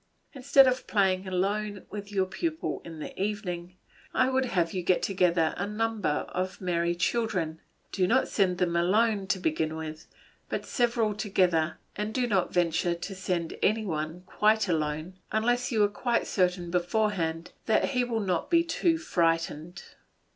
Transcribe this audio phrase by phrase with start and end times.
[0.33, 3.75] Instead of playing alone with your pupil in the evening,
[4.15, 8.75] I would have you get together a number of merry children; do not send them
[8.75, 10.07] alone to begin with,
[10.49, 15.83] but several together, and do not venture to send any one quite alone, until you
[15.83, 19.83] are quite certain beforehand that he will not be too frightened.